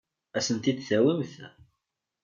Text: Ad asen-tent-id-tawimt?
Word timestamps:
Ad 0.35 0.39
asen-tent-id-tawimt? 0.43 1.33